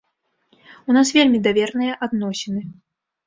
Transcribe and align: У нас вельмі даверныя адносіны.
У 0.91 0.95
нас 0.97 1.11
вельмі 1.17 1.41
даверныя 1.47 1.93
адносіны. 2.05 2.61